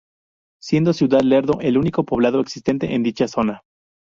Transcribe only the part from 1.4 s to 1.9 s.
el